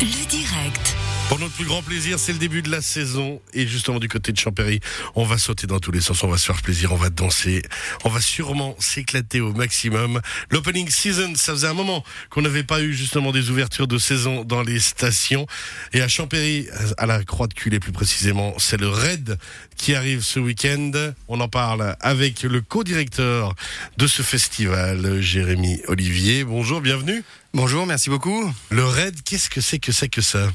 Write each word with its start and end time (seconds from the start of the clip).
Le 0.00 0.26
direct. 0.26 0.96
Pour 1.28 1.38
notre 1.38 1.54
plus 1.54 1.64
grand 1.64 1.80
plaisir, 1.80 2.18
c'est 2.18 2.32
le 2.32 2.38
début 2.38 2.62
de 2.62 2.70
la 2.70 2.82
saison 2.82 3.40
et 3.52 3.66
justement 3.66 4.00
du 4.00 4.08
côté 4.08 4.32
de 4.32 4.36
Champéry, 4.36 4.80
on 5.14 5.24
va 5.24 5.38
sauter 5.38 5.68
dans 5.68 5.78
tous 5.78 5.92
les 5.92 6.00
sens, 6.00 6.22
on 6.24 6.28
va 6.28 6.36
se 6.36 6.46
faire 6.46 6.60
plaisir, 6.60 6.92
on 6.92 6.96
va 6.96 7.10
danser, 7.10 7.62
on 8.04 8.08
va 8.08 8.20
sûrement 8.20 8.74
s'éclater 8.80 9.40
au 9.40 9.52
maximum. 9.52 10.20
L'opening 10.50 10.88
season, 10.88 11.34
ça 11.36 11.52
faisait 11.52 11.68
un 11.68 11.74
moment 11.74 12.04
qu'on 12.28 12.42
n'avait 12.42 12.64
pas 12.64 12.82
eu 12.82 12.92
justement 12.92 13.30
des 13.30 13.50
ouvertures 13.50 13.86
de 13.86 13.98
saison 13.98 14.44
dans 14.44 14.62
les 14.62 14.80
stations 14.80 15.46
et 15.92 16.02
à 16.02 16.08
Champéry, 16.08 16.66
à 16.98 17.06
la 17.06 17.22
Croix 17.22 17.46
de 17.46 17.54
Culée 17.54 17.78
plus 17.78 17.92
précisément, 17.92 18.54
c'est 18.58 18.80
le 18.80 18.88
Raid 18.88 19.38
qui 19.76 19.94
arrive 19.94 20.22
ce 20.22 20.40
week-end. 20.40 20.90
On 21.28 21.40
en 21.40 21.48
parle 21.48 21.96
avec 22.00 22.42
le 22.42 22.60
co-directeur 22.60 23.54
de 23.96 24.06
ce 24.08 24.22
festival, 24.22 25.20
Jérémy 25.20 25.80
Olivier. 25.86 26.42
Bonjour, 26.42 26.80
bienvenue. 26.80 27.22
Bonjour, 27.54 27.86
merci 27.86 28.10
beaucoup. 28.10 28.52
Le 28.70 28.84
Raid, 28.84 29.22
qu'est-ce 29.22 29.48
que 29.48 29.60
c'est 29.60 29.78
que 29.78 29.92
c'est 29.92 30.08
que 30.08 30.20
ça 30.20 30.50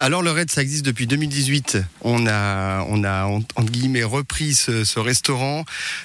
alors 0.00 0.22
le 0.22 0.30
Raid, 0.30 0.48
ça 0.48 0.62
existe 0.62 0.84
depuis 0.84 1.08
2018. 1.08 1.78
On 2.02 2.28
a, 2.28 2.84
on 2.88 3.02
a 3.02 3.24
entre 3.24 3.64
guillemets 3.64 4.04
repris 4.04 4.54
ce, 4.54 4.84
ce 4.84 5.00
restaurant. 5.00 5.64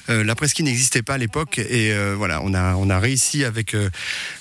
Euh, 0.09 0.23
la 0.23 0.33
presqu'île 0.33 0.65
n'existait 0.65 1.03
pas 1.03 1.13
à 1.13 1.17
l'époque 1.19 1.59
et 1.59 1.93
euh, 1.93 2.15
voilà, 2.17 2.41
on 2.41 2.55
a, 2.55 2.73
on 2.73 2.89
a 2.89 2.97
réussi 2.97 3.43
avec 3.43 3.75
euh, 3.75 3.91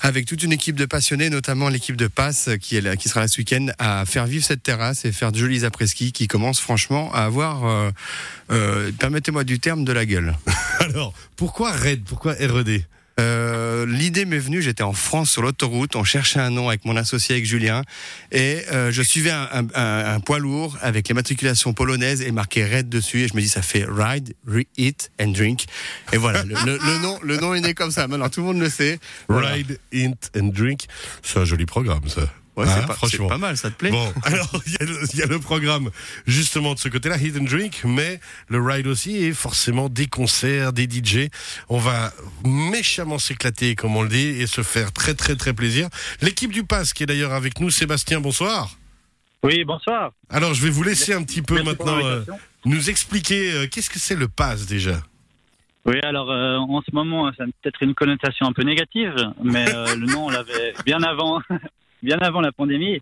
avec 0.01 0.25
toute 0.25 0.43
une 0.43 0.53
équipe 0.53 0.75
de 0.75 0.87
passionnés, 0.87 1.29
notamment 1.29 1.69
l'équipe 1.69 1.97
de 1.97 2.07
Passe 2.07 2.49
qui 2.63 2.77
est 2.77 2.81
là, 2.81 2.97
qui 2.97 3.11
sera 3.11 3.21
là 3.21 3.29
ce 3.29 3.37
week-end, 3.37 3.67
à 3.79 4.07
faire 4.07 4.25
vivre 4.25 4.43
cette 4.43 4.63
terrasse 4.63 5.05
et 5.05 5.13
faire 5.13 5.33
de 5.33 5.39
jolies 5.39 5.67
après-ski 5.67 6.13
qui 6.13 6.29
commencent 6.29 6.61
franchement 6.61 7.13
à 7.13 7.25
avoir, 7.25 7.67
euh, 7.67 7.91
euh, 8.53 8.91
permettez-moi 8.99 9.45
du 9.45 9.61
terme, 9.61 9.85
de 9.85 9.93
la 9.93 10.07
gueule. 10.07 10.35
Alors, 10.81 11.13
pourquoi 11.37 11.73
Raid? 11.73 12.05
Pourquoi 12.05 12.33
RED 12.33 12.87
Euh, 13.23 13.87
L'idée 13.87 14.25
m'est 14.25 14.39
venue, 14.39 14.63
j'étais 14.63 14.83
en 14.83 14.93
France 14.93 15.31
sur 15.31 15.43
l'autoroute, 15.43 15.97
on 15.97 16.05
cherchait 16.05 16.41
un 16.41 16.51
nom 16.51 16.69
avec 16.69 16.85
mon 16.85 16.97
associé 16.97 17.35
avec 17.37 17.47
Julien, 17.47 17.83
et 18.31 18.63
euh, 18.73 18.93
je 18.93 19.03
suivais 19.03 19.33
un, 19.33 20.21
poids 20.21 20.39
lourd 20.39 20.77
avec 20.81 21.09
les 21.09 21.15
matriculations 21.15 21.73
polonaises 21.73 22.23
et 22.23 22.31
marqué 22.33 22.65
Red 22.65 22.89
dessus, 22.89 23.23
et 23.23 23.29
je 23.29 23.35
me 23.35 23.41
dis 23.41 23.49
ça 23.49 23.63
fait 23.63 23.85
Ride, 23.89 24.35
Eat 24.77 25.11
and 25.21 25.29
Drink, 25.29 25.65
et 26.13 26.17
voilà, 26.17 26.43
le, 26.45 26.55
le- 26.55 26.99
nom, 27.03 27.19
le 27.23 27.57
est 27.57 27.61
né 27.61 27.75
comme 27.75 27.91
ça. 27.91 28.07
Maintenant 28.07 28.29
tout 28.29 28.41
le 28.41 28.47
monde 28.47 28.61
le 28.61 28.69
sait. 28.71 28.99
Ride, 29.29 29.79
Int 29.93 30.15
and 30.37 30.49
Drink. 30.55 30.87
C'est 31.23 31.41
un 31.41 31.45
joli 31.45 31.67
programme, 31.67 32.09
ça. 32.09 32.23
Ouais, 32.55 32.67
Hein, 32.69 32.75
c'est 32.81 32.87
pas, 32.87 32.97
c'est 33.09 33.29
pas 33.29 33.39
mal, 33.39 33.57
ça 33.57 33.71
te 33.71 33.77
plaît 33.77 33.91
Bon, 33.91 34.13
alors, 34.25 34.51
il 34.67 34.73
y, 34.73 34.77
a 34.77 34.85
le- 34.85 34.99
il 35.15 35.19
y 35.19 35.23
a 35.23 35.27
le 35.27 35.39
programme, 35.39 35.91
justement, 36.27 36.75
de 36.75 36.79
ce 36.79 36.89
côté-là, 36.89 37.17
and 37.17 37.45
Drink, 37.45 37.81
mais 37.85 38.21
le 38.49 38.61
ride 38.61 38.87
aussi, 38.87 39.17
et 39.25 39.33
forcément 39.33 39.89
des 39.89 40.07
concerts, 40.07 40.75
des 40.75 40.85
DJ. 40.85 41.29
On 41.71 41.79
va 41.79 42.13
méchamment 42.45 43.19
s'éclater, 43.19 43.75
comme 43.75 43.97
on 43.97 44.03
le 44.03 44.11
dit, 44.11 44.27
et 44.43 44.47
se 44.47 44.63
faire 44.63 44.93
très, 44.93 45.15
très, 45.15 45.35
très 45.35 45.55
plaisir. 45.55 45.89
L'équipe 46.21 46.53
du 46.53 46.63
PASS, 46.65 46.93
qui 46.93 47.05
est 47.05 47.07
d'ailleurs 47.07 47.33
avec 47.33 47.59
nous, 47.59 47.71
Sébastien, 47.71 48.21
bonsoir. 48.21 48.77
Oui, 49.43 49.65
bonsoir. 49.65 50.13
Alors, 50.29 50.53
je 50.53 50.63
vais 50.63 50.71
vous 50.71 50.83
laisser 50.83 51.15
un 51.15 51.23
petit 51.25 51.41
peu 51.43 51.55
Merci 51.55 51.69
maintenant 51.71 52.05
euh, 52.05 52.23
nous 52.67 52.91
expliquer 52.91 53.53
euh, 53.53 53.67
qu'est-ce 53.67 53.89
que 53.91 53.99
c'est 53.99 54.15
le 54.15 54.29
PASS, 54.29 54.67
déjà? 54.67 55.03
Oui, 55.85 55.99
alors 56.05 56.31
euh, 56.31 56.59
en 56.59 56.81
ce 56.83 56.95
moment, 56.95 57.33
ça 57.37 57.43
a 57.43 57.47
peut-être 57.47 57.83
une 57.83 57.95
connotation 57.95 58.47
un 58.47 58.53
peu 58.53 58.63
négative, 58.63 59.15
mais 59.43 59.65
euh, 59.75 59.97
le 59.97 60.07
nom, 60.07 60.27
on 60.27 60.31
l'avait 60.31 60.75
bien 60.87 61.03
avant, 61.03 61.41
bien 62.03 62.19
avant 62.19 62.41
la 62.41 62.53
pandémie. 62.53 63.01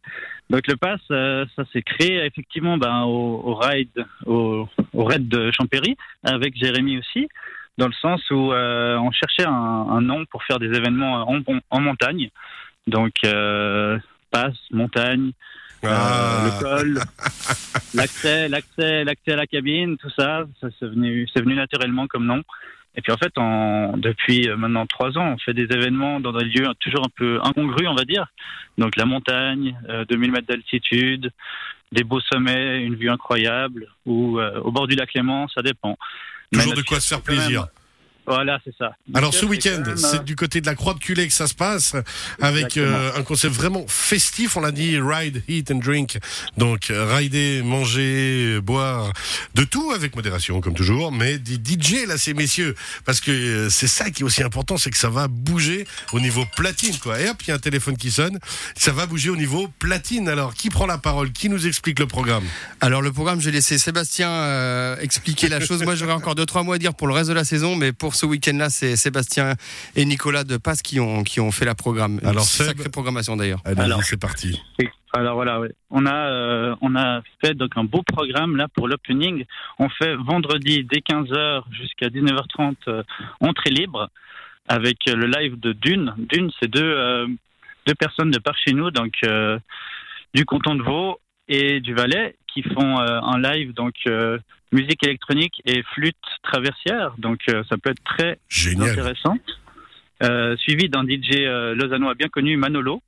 Donc 0.48 0.66
le 0.66 0.76
pass, 0.76 1.00
euh, 1.10 1.44
ça 1.56 1.64
s'est 1.72 1.82
créé 1.82 2.24
effectivement 2.24 2.76
ben, 2.76 3.02
au, 3.02 3.40
au 3.44 3.54
ride, 3.54 4.06
au, 4.26 4.68
au 4.92 5.04
raid 5.04 5.28
de 5.28 5.50
Champéry, 5.52 5.96
avec 6.24 6.56
Jérémy 6.56 6.98
aussi, 6.98 7.28
dans 7.78 7.86
le 7.86 7.94
sens 7.94 8.20
où 8.30 8.52
euh, 8.52 8.96
on 8.98 9.10
cherchait 9.10 9.46
un, 9.46 9.52
un 9.52 10.00
nom 10.00 10.24
pour 10.26 10.42
faire 10.44 10.58
des 10.58 10.66
événements 10.68 11.28
en, 11.28 11.40
en 11.70 11.80
montagne. 11.80 12.30
Donc 12.86 13.12
euh, 13.24 13.98
pass, 14.30 14.54
montagne, 14.70 15.32
Ah. 15.82 15.86
Euh, 15.86 16.44
le 16.44 16.62
col, 16.62 16.94
l'accès, 17.94 18.48
l'accès, 18.48 19.04
l'accès 19.04 19.32
à 19.32 19.36
la 19.36 19.46
cabine, 19.46 19.96
tout 19.96 20.10
ça, 20.10 20.44
ça 20.60 20.68
c'est 20.78 20.86
venu, 20.86 21.26
c'est 21.32 21.41
venu 21.41 21.54
naturellement 21.54 22.06
comme 22.06 22.26
nom. 22.26 22.42
Et 22.96 23.02
puis 23.02 23.12
en 23.12 23.16
fait, 23.16 23.32
en, 23.36 23.96
depuis 23.96 24.48
euh, 24.48 24.56
maintenant 24.56 24.86
trois 24.86 25.16
ans, 25.16 25.34
on 25.34 25.38
fait 25.38 25.54
des 25.54 25.64
événements 25.74 26.20
dans 26.20 26.32
des 26.32 26.44
lieux 26.44 26.66
toujours 26.80 27.04
un 27.04 27.10
peu 27.14 27.38
incongrus, 27.42 27.86
on 27.88 27.94
va 27.94 28.04
dire. 28.04 28.26
Donc 28.78 28.96
la 28.96 29.04
montagne, 29.04 29.76
euh, 29.88 30.04
2000 30.06 30.32
mètres 30.32 30.48
d'altitude, 30.48 31.30
des 31.92 32.04
beaux 32.04 32.20
sommets, 32.20 32.82
une 32.82 32.96
vue 32.96 33.10
incroyable, 33.10 33.88
ou 34.06 34.38
euh, 34.38 34.60
au 34.60 34.72
bord 34.72 34.86
du 34.86 34.96
lac 34.96 35.12
Léman, 35.14 35.48
ça 35.54 35.62
dépend. 35.62 35.96
Mais 36.52 36.58
Toujours 36.58 36.74
de 36.74 36.82
quoi 36.82 37.00
se 37.00 37.08
faire 37.08 37.22
plaisir. 37.22 37.66
Voilà, 38.34 38.60
c'est 38.64 38.74
ça. 38.76 38.92
Alors 39.14 39.34
ce 39.34 39.44
week-end, 39.44 39.82
c'est 39.96 40.24
du 40.24 40.36
côté 40.36 40.60
de 40.60 40.66
la 40.66 40.74
Croix 40.74 40.94
de 40.94 40.98
Culée 40.98 41.26
que 41.26 41.34
ça 41.34 41.46
se 41.46 41.54
passe, 41.54 41.94
avec 42.41 42.76
euh, 42.76 43.10
un 43.16 43.22
concept 43.22 43.54
vraiment 43.54 43.84
festif. 43.88 44.56
On 44.56 44.60
l'a 44.60 44.72
dit, 44.72 44.98
ride, 45.00 45.42
eat 45.48 45.70
and 45.70 45.76
drink. 45.76 46.18
Donc 46.56 46.90
euh, 46.90 47.14
rider, 47.14 47.62
manger, 47.62 48.54
euh, 48.56 48.60
boire, 48.60 49.12
de 49.54 49.64
tout 49.64 49.92
avec 49.92 50.14
modération 50.14 50.60
comme 50.60 50.74
toujours, 50.74 51.12
mais 51.12 51.38
des 51.38 51.54
DJ 51.54 52.06
là, 52.06 52.19
ces 52.19 52.34
messieurs, 52.34 52.74
parce 53.04 53.20
que 53.20 53.30
euh, 53.30 53.70
c'est 53.70 53.88
ça 53.88 54.10
qui 54.10 54.22
est 54.22 54.24
aussi 54.24 54.42
important, 54.42 54.76
c'est 54.76 54.90
que 54.90 54.96
ça 54.96 55.10
va 55.10 55.28
bouger 55.28 55.86
au 56.12 56.20
niveau 56.20 56.44
platine, 56.56 56.96
quoi. 56.98 57.20
Et 57.20 57.28
hop, 57.28 57.36
il 57.42 57.48
y 57.48 57.50
a 57.50 57.54
un 57.54 57.58
téléphone 57.58 57.96
qui 57.96 58.10
sonne, 58.10 58.38
ça 58.76 58.92
va 58.92 59.06
bouger 59.06 59.30
au 59.30 59.36
niveau 59.36 59.69
platine. 59.78 60.28
Alors 60.28 60.54
qui 60.54 60.70
prend 60.70 60.86
la 60.86 60.98
parole, 60.98 61.32
qui 61.32 61.48
nous 61.48 61.66
explique 61.66 61.98
le 61.98 62.06
programme? 62.06 62.44
Alors 62.80 63.02
le 63.02 63.12
programme, 63.12 63.40
j'ai 63.40 63.50
laissé 63.50 63.78
Sébastien 63.78 64.30
euh, 64.30 64.96
expliquer 65.00 65.48
la 65.48 65.60
chose. 65.60 65.82
Moi, 65.82 65.94
j'aurais 65.94 66.12
encore 66.12 66.34
deux 66.34 66.46
trois 66.46 66.62
mots 66.62 66.72
à 66.72 66.78
dire 66.78 66.94
pour 66.94 67.06
le 67.06 67.14
reste 67.14 67.28
de 67.28 67.34
la 67.34 67.44
saison, 67.44 67.76
mais 67.76 67.92
pour 67.92 68.14
ce 68.20 68.26
week-end-là, 68.26 68.69
c'est 68.70 68.97
Sébastien 68.97 69.54
et 69.97 70.04
Nicolas 70.04 70.44
de 70.44 70.56
Passe 70.58 70.82
qui 70.82 71.00
ont 71.00 71.22
qui 71.25 71.41
ont 71.41 71.50
fait 71.50 71.64
la 71.64 71.75
programme. 71.75 72.20
Alors, 72.25 72.44
C'est 72.44 72.64
Seb- 72.64 72.76
sacrée 72.76 72.91
programmation 72.91 73.36
d'ailleurs. 73.36 73.60
Allez, 73.64 73.81
Alors. 73.81 74.03
c'est 74.03 74.20
parti. 74.20 74.60
Alors 75.12 75.34
voilà, 75.34 75.58
oui. 75.60 75.69
on 75.91 76.06
a 76.06 76.14
euh, 76.14 76.76
on 76.82 76.94
a 76.94 77.22
fait 77.42 77.54
donc 77.54 77.72
un 77.76 77.82
beau 77.84 78.03
programme 78.03 78.56
là 78.56 78.69
pour 78.75 78.86
l'opening. 78.86 79.44
On 79.81 79.88
fait 79.88 80.14
vendredi 80.14 80.84
dès 80.84 80.98
15h 81.00 81.62
jusqu'à 81.72 82.08
19h30 82.08 82.75
euh, 82.86 83.03
entrée 83.41 83.70
libre 83.70 84.08
avec 84.69 84.98
euh, 85.08 85.16
le 85.16 85.26
live 85.26 85.58
de 85.58 85.72
Dune. 85.72 86.14
Dune, 86.19 86.50
c'est 86.60 86.69
deux 86.70 86.84
euh, 86.84 87.26
deux 87.87 87.94
personnes 87.94 88.31
de 88.31 88.38
par 88.38 88.56
chez 88.64 88.72
nous, 88.72 88.91
donc 88.92 89.14
euh, 89.25 89.58
du 90.34 90.44
canton 90.44 90.76
de 90.76 90.82
Vaud 90.82 91.19
et 91.48 91.81
du 91.81 91.92
Valais, 91.94 92.37
qui 92.53 92.62
font 92.62 93.00
euh, 93.00 93.21
un 93.22 93.38
live 93.41 93.72
donc 93.75 93.94
euh, 94.06 94.38
musique 94.72 95.03
électronique 95.05 95.61
et 95.65 95.83
flûte 95.94 96.16
traversière. 96.43 97.15
Donc 97.19 97.41
euh, 97.49 97.62
ça 97.69 97.77
peut 97.78 97.91
être 97.91 98.03
très 98.05 98.38
Génial. 98.49 98.91
intéressant. 98.91 99.37
Suivi 100.59 100.88
d'un 100.91 101.05
DJ 101.06 101.38
lausannois 101.75 102.15
bien 102.15 102.28
connu, 102.28 102.56
Manolo. 102.59 103.00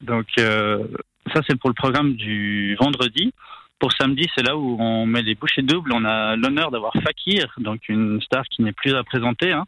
Donc 0.00 0.26
ça 0.36 1.40
c'est 1.46 1.58
pour 1.58 1.68
le 1.68 1.74
programme 1.74 2.14
du 2.14 2.74
vendredi. 2.76 3.34
Pour 3.78 3.92
samedi, 3.92 4.26
c'est 4.34 4.42
là 4.42 4.56
où 4.56 4.76
on 4.80 5.06
met 5.06 5.22
les 5.22 5.34
bouchées 5.34 5.62
doubles. 5.62 5.92
On 5.92 6.04
a 6.04 6.36
l'honneur 6.36 6.70
d'avoir 6.70 6.94
Fakir, 7.02 7.44
donc 7.58 7.88
une 7.88 8.20
star 8.22 8.44
qui 8.46 8.62
n'est 8.62 8.72
plus 8.72 8.94
à 8.94 9.04
présenter. 9.04 9.52
hein. 9.52 9.66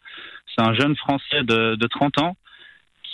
C'est 0.56 0.62
un 0.65 0.72
jeune 0.75 0.97
Français 0.97 1.42
de, 1.44 1.77
de 1.77 1.87
30 1.87 2.19
ans 2.22 2.37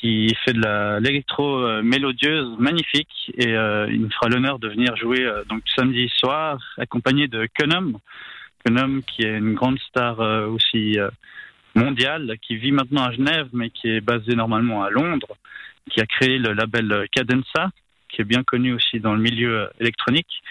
qui 0.01 0.35
fait 0.45 0.53
de 0.53 1.01
l'électro 1.01 1.61
euh, 1.61 1.83
mélodieuse 1.83 2.57
magnifique 2.59 3.33
et 3.37 3.55
euh, 3.55 3.87
il 3.91 4.01
me 4.03 4.11
fera 4.11 4.29
l'honneur 4.29 4.59
de 4.59 4.69
venir 4.69 4.95
jouer 4.97 5.25
euh, 5.25 5.43
donc 5.49 5.63
samedi 5.75 6.09
soir 6.17 6.59
accompagné 6.77 7.29
de 7.29 7.49
Kenom. 7.55 7.99
Kenom 8.65 9.01
qui 9.03 9.23
est 9.23 9.39
une 9.39 9.55
grande 9.55 9.79
star 9.81 10.19
aussi 10.51 10.99
mondiale 11.75 12.37
qui 12.43 12.57
vit 12.57 12.73
maintenant 12.73 13.05
à 13.05 13.13
Genève 13.13 13.49
mais 13.53 13.71
qui 13.71 13.89
est 13.89 14.01
basée 14.01 14.35
normalement 14.35 14.83
à 14.83 14.91
Londres, 14.91 15.37
qui 15.91 16.01
a 16.01 16.07
créé 16.07 16.39
le 16.39 16.53
label 16.53 17.07
Cadenza 17.13 17.71
qui 18.09 18.23
est 18.23 18.25
bien 18.25 18.43
connu 18.45 18.73
aussi 18.73 19.01
dans 19.01 19.15
le 19.15 19.21
milieu 19.21 19.69
électronique. 19.81 20.43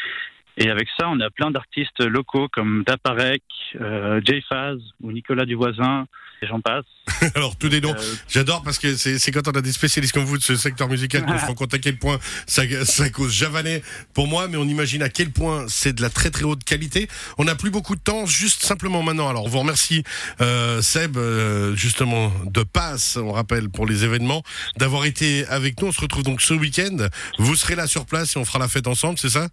Et 0.58 0.70
avec 0.70 0.88
ça, 0.98 1.10
on 1.10 1.20
a 1.20 1.30
plein 1.30 1.52
d'artistes 1.52 2.00
locaux 2.00 2.48
comme 2.52 2.84
Daparek, 2.86 3.44
euh, 3.82 4.22
J-Faz 4.26 4.78
ou 5.02 5.12
Nicolas 5.12 5.46
Duvoisin, 5.46 6.08
et 6.42 6.48
j'en 6.48 6.62
passe. 6.62 6.86
Alors 7.36 7.58
tous 7.58 7.70
les 7.70 7.82
noms. 7.82 7.94
Euh, 7.94 8.16
J'adore 8.28 8.64
parce 8.64 8.80
que 8.80 8.96
c'est 8.96 9.20
c'est 9.20 9.32
quand 9.32 9.48
on 9.48 9.52
a 9.52 9.62
des 9.62 9.72
spécialistes 9.72 10.14
comme 10.14 10.24
vous 10.24 10.38
de 10.38 10.44
ce 10.44 10.56
secteur 10.56 10.88
musical 10.88 11.26
qu'on 11.26 11.38
se 11.38 11.46
rend 11.48 11.54
compte 11.56 11.74
à 11.74 11.80
quel 11.80 11.98
point 11.98 12.20
ça, 12.48 12.64
ça 12.86 13.10
cause 13.10 13.34
javanais 13.34 13.82
pour 14.14 14.28
moi, 14.28 14.48
mais 14.48 14.58
on 14.58 14.66
imagine 14.66 15.02
à 15.02 15.10
quel 15.10 15.32
point 15.32 15.66
c'est 15.68 15.94
de 15.94 16.02
la 16.02 16.10
très 16.10 16.32
très 16.32 16.44
haute 16.44 16.64
qualité. 16.64 17.08
On 17.38 17.46
n'a 17.46 17.56
plus 17.56 17.70
beaucoup 17.70 17.96
de 17.96 18.02
temps, 18.02 18.26
juste 18.26 18.64
simplement 18.64 19.04
maintenant. 19.04 19.30
Alors 19.30 19.46
on 19.46 19.50
vous 19.50 19.60
remercie 19.60 20.04
euh, 20.42 20.82
Seb, 20.82 21.18
euh, 21.18 21.76
justement 21.76 22.32
de 22.46 22.64
passe, 22.64 23.18
on 23.18 23.32
rappelle 23.32 23.70
pour 23.70 23.86
les 23.86 24.04
événements, 24.04 24.44
d'avoir 24.78 25.06
été 25.06 25.46
avec 25.48 25.82
nous. 25.82 25.88
On 25.88 25.92
se 25.92 26.02
retrouve 26.02 26.24
donc 26.24 26.42
ce 26.42 26.54
week-end. 26.54 26.98
Vous 27.40 27.56
serez 27.56 27.76
là 27.76 27.88
sur 27.88 28.06
place 28.06 28.36
et 28.36 28.40
on 28.40 28.46
fera 28.46 28.60
la 28.60 28.68
fête 28.68 28.88
ensemble, 28.88 29.18
c'est 29.20 29.30
ça? 29.30 29.50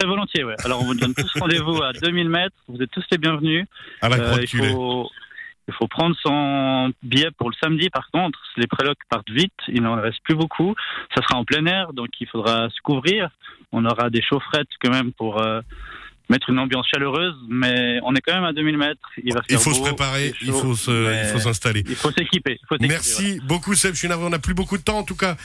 Très 0.00 0.08
volontiers, 0.08 0.44
ouais. 0.44 0.54
Alors 0.64 0.80
on 0.80 0.86
vous 0.86 0.94
donne 0.94 1.12
tous 1.14 1.30
rendez-vous 1.38 1.82
à 1.82 1.92
2000 1.92 2.30
mètres. 2.30 2.56
Vous 2.68 2.80
êtes 2.82 2.90
tous 2.90 3.04
les 3.10 3.18
bienvenus. 3.18 3.66
À 4.00 4.08
la 4.08 4.16
Euh, 4.16 4.24
croix 4.24 4.38
de 4.38 4.42
il 4.44 4.48
culée. 4.48 4.70
faut 4.72 5.10
il 5.68 5.74
faut 5.74 5.88
prendre 5.88 6.16
son 6.22 6.90
billet 7.02 7.28
pour 7.36 7.50
le 7.50 7.54
samedi. 7.62 7.90
Par 7.90 8.10
contre, 8.10 8.38
les 8.56 8.66
prélocs 8.66 8.96
partent 9.10 9.28
vite. 9.28 9.52
Il 9.68 9.82
n'en 9.82 10.00
reste 10.00 10.20
plus 10.24 10.34
beaucoup. 10.34 10.74
Ça 11.14 11.22
sera 11.22 11.38
en 11.38 11.44
plein 11.44 11.66
air, 11.66 11.92
donc 11.92 12.08
il 12.18 12.26
faudra 12.28 12.70
se 12.70 12.80
couvrir. 12.82 13.28
On 13.72 13.84
aura 13.84 14.08
des 14.08 14.22
chaufferettes 14.22 14.70
quand 14.82 14.90
même 14.90 15.12
pour 15.12 15.42
euh, 15.42 15.60
mettre 16.30 16.48
une 16.48 16.58
ambiance 16.58 16.86
chaleureuse, 16.88 17.34
mais 17.48 17.98
on 18.04 18.14
est 18.14 18.20
quand 18.20 18.32
même 18.32 18.44
à 18.44 18.52
2000 18.52 18.78
mètres. 18.78 19.00
Il, 19.22 19.34
va 19.34 19.40
il 19.50 19.58
faut 19.58 19.74
se 19.74 19.80
préparer, 19.80 20.32
il 20.40 20.52
faut 20.52 20.74
se, 20.74 21.24
il 21.24 21.28
faut 21.28 21.40
s'installer. 21.40 21.82
Il 21.86 21.96
faut 21.96 22.12
s'équiper. 22.12 22.58
Merci 22.80 23.40
beaucoup 23.44 23.74
Seb, 23.74 23.94
je 23.94 23.98
suis 23.98 24.08
navré, 24.08 24.24
on 24.24 24.30
n'a 24.30 24.38
plus 24.38 24.54
beaucoup 24.54 24.78
de 24.78 24.82
temps 24.82 24.98
en 24.98 25.02
tout 25.02 25.16
cas. 25.16 25.36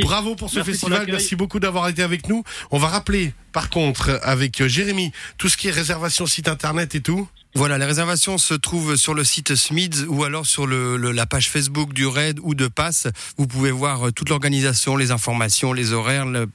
Bravo 0.00 0.34
pour 0.34 0.50
ce 0.50 0.62
festival, 0.62 1.06
merci 1.06 1.36
beaucoup 1.36 1.60
d'avoir 1.60 1.88
été 1.88 2.02
avec 2.02 2.28
nous. 2.28 2.42
On 2.70 2.78
va 2.78 2.88
rappeler 2.88 3.34
par 3.52 3.68
contre 3.68 4.18
avec 4.22 4.66
Jérémy 4.66 5.12
tout 5.36 5.48
ce 5.48 5.56
qui 5.56 5.68
est 5.68 5.72
réservation 5.72 6.26
site 6.26 6.48
internet 6.48 6.94
et 6.94 7.02
tout. 7.02 7.28
Voilà, 7.54 7.76
les 7.76 7.84
réservations 7.84 8.38
se 8.38 8.54
trouvent 8.54 8.96
sur 8.96 9.12
le 9.12 9.24
site 9.24 9.54
Smids 9.54 10.06
ou 10.08 10.24
alors 10.24 10.46
sur 10.46 10.66
le, 10.66 10.96
la 10.96 11.26
page 11.26 11.50
Facebook 11.50 11.92
du 11.92 12.06
RAID 12.06 12.38
ou 12.42 12.54
de 12.54 12.66
Pass. 12.66 13.08
Vous 13.36 13.46
pouvez 13.46 13.70
voir 13.70 14.08
euh, 14.08 14.10
toute 14.10 14.30
l'organisation, 14.30 14.96
les 14.96 15.10
informations, 15.10 15.74
les 15.74 15.92
horaires, 15.92 16.24
le, 16.24 16.48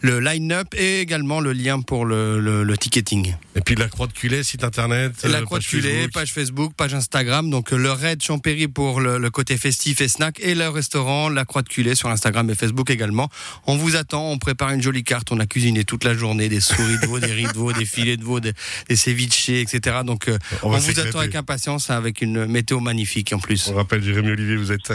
le 0.00 0.20
line-up 0.20 0.68
et 0.76 1.00
également 1.00 1.40
le 1.40 1.52
lien 1.52 1.80
pour 1.80 2.04
le, 2.04 2.38
le, 2.38 2.78
ticketing. 2.78 3.34
Et 3.56 3.62
puis 3.62 3.74
la 3.74 3.88
Croix 3.88 4.06
de 4.06 4.12
Culé, 4.12 4.44
site 4.44 4.62
internet. 4.62 5.12
La 5.24 5.38
euh, 5.38 5.42
Croix 5.42 5.58
de 5.58 5.64
Culé, 5.64 6.06
page 6.06 6.32
Facebook, 6.32 6.72
page 6.76 6.94
Instagram. 6.94 7.50
Donc 7.50 7.72
le 7.72 7.90
RAID 7.90 8.22
Champéry 8.22 8.68
pour 8.68 9.00
le, 9.00 9.28
côté 9.30 9.56
festif 9.56 10.00
et 10.02 10.08
snack 10.08 10.38
et 10.38 10.54
le 10.54 10.68
restaurant 10.68 11.30
La 11.30 11.44
Croix 11.44 11.62
de 11.62 11.68
Culé 11.68 11.96
sur 11.96 12.10
Instagram 12.10 12.48
et 12.48 12.54
Facebook 12.54 12.90
également. 12.90 13.28
On 13.66 13.76
vous 13.76 13.96
attend, 13.96 14.30
on 14.30 14.38
prépare 14.38 14.70
une 14.70 14.82
jolie 14.82 15.02
carte. 15.02 15.32
On 15.32 15.40
a 15.40 15.46
cuisiné 15.46 15.82
toute 15.82 16.04
la 16.04 16.14
journée 16.14 16.48
des 16.48 16.60
souris 16.60 17.00
de 17.00 17.06
veau, 17.06 17.18
des 17.18 17.32
riz 17.32 17.46
de 17.46 17.58
veau, 17.58 17.72
des 17.72 17.86
filets 17.86 18.16
de 18.16 18.22
veau, 18.22 18.38
des, 18.38 18.52
des 18.88 18.94
ceviches, 18.96 19.48
etc. 19.48 19.98
Donc 20.04 20.30
on, 20.62 20.70
vous 20.70 21.00
attend 21.00 21.18
avec 21.20 21.34
impatience 21.34 21.90
avec 21.90 22.22
une 22.22 22.46
météo 22.46 22.80
magnifique 22.80 23.32
en 23.32 23.38
plus. 23.38 23.68
On 23.68 23.74
rappelle 23.74 24.02
Jérémy 24.02 24.30
Olivier, 24.30 24.56
vous 24.56 24.72
êtes 24.72 24.92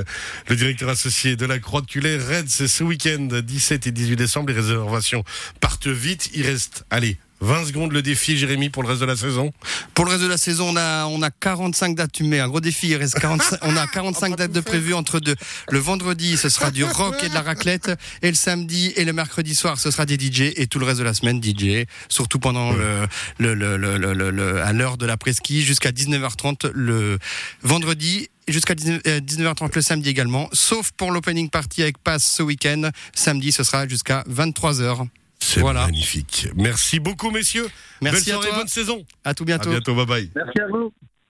le 0.48 0.56
directeur 0.56 0.90
associé 0.90 1.36
de 1.36 1.46
la 1.46 1.60
Croix 1.60 1.82
de 1.82 1.88
Culé. 1.88 2.18
Red, 2.18 2.50
c'est 2.50 2.68
ce 2.68 2.84
week-end 2.84 3.28
17 3.44 3.88
et 3.88 3.92
18 3.92 4.16
décembre. 4.16 4.50
Les 4.50 4.56
réservations 4.56 5.24
partent 5.60 5.88
vite. 5.88 6.30
Il 6.34 6.46
reste, 6.46 6.86
allez, 6.90 7.18
20 7.42 7.66
secondes 7.66 7.92
le 7.92 8.02
défi, 8.02 8.38
Jérémy, 8.38 8.70
pour 8.70 8.84
le 8.84 8.90
reste 8.90 9.02
de 9.02 9.06
la 9.06 9.16
saison. 9.16 9.52
Pour 9.94 10.06
le 10.06 10.12
reste 10.12 10.24
de 10.24 10.28
la 10.28 10.38
saison, 10.38 10.70
on 10.70 10.76
a, 10.78 11.06
on 11.06 11.22
a 11.22 11.32
45 11.32 11.96
dates. 11.96 12.12
Tu 12.12 12.24
mets 12.24 12.40
un 12.40 12.48
gros 12.48 12.60
défi. 12.60 12.90
Il 12.90 12.96
reste 12.96 13.20
45, 13.20 13.60
on 13.62 13.76
a 13.78 13.88
45 13.88 14.36
dates 14.38 14.52
de 14.52 14.60
prévues 14.60 14.94
entre 14.94 15.20
deux. 15.20 15.36
Le 15.70 15.80
vendredi, 15.80 16.38
ce 16.38 16.50
sera 16.50 16.72
du 16.72 16.84
rock 16.84 17.16
et 17.24 17.30
de 17.30 17.34
la 17.34 17.42
raclette. 17.42 17.92
Et 18.22 18.30
le 18.30 18.36
samedi 18.36 18.94
et 18.96 19.06
le 19.06 19.14
mercredi 19.14 19.56
soir, 19.56 19.80
ce 19.80 19.92
sera 19.92 20.06
des 20.06 20.16
DJ. 20.16 20.54
Et 20.56 20.68
tout 20.68 20.80
le 20.80 20.86
reste 20.86 21.00
de 21.00 21.06
la 21.06 21.14
semaine, 21.14 21.42
DJ. 21.42 21.86
Surtout 22.10 22.40
pendant 22.40 22.72
le, 22.72 23.08
le, 23.38 23.54
le, 23.54 23.98
le, 23.98 24.62
à 24.62 24.74
l'heure 24.74 24.98
de 24.98 25.06
la 25.06 25.18
presqu'île 25.18 25.64
jusqu'à 25.64 25.92
19h30 25.92 26.72
le 26.74 27.20
vendredi 27.62 28.30
jusqu'à 28.48 28.74
19h30 28.74 29.64
euh, 29.64 29.70
le 29.76 29.82
samedi 29.82 30.10
également, 30.10 30.50
sauf 30.54 30.92
pour 30.92 31.12
l'opening 31.12 31.50
party 31.50 31.84
avec 31.84 31.98
Pass 32.00 32.24
ce 32.24 32.44
week-end. 32.44 32.90
Samedi, 33.14 33.52
ce 33.52 33.64
sera 33.64 33.88
jusqu'à 33.88 34.24
23h. 34.30 35.08
C'est 35.42 35.64
magnifique. 35.64 36.48
Merci 36.56 37.00
beaucoup, 37.00 37.32
messieurs. 37.32 37.68
Merci 38.02 38.32
Belle 38.32 38.42
soirée, 38.42 38.58
bonne 38.58 38.68
saison. 38.68 39.06
À 39.24 39.34
tout 39.34 39.46
bientôt. 39.46 39.70
À 39.70 39.74
bientôt, 39.74 39.96
bye 39.96 40.06
bye. 40.06 40.32
Merci 40.36 40.62
à 40.62 40.68
vous. 40.68 40.94